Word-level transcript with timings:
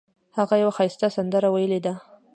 هغه 0.37 0.55
یوه 0.61 0.73
ښایسته 0.77 1.07
سندره 1.15 1.49
ویلې 1.51 1.79
ده 1.85 1.93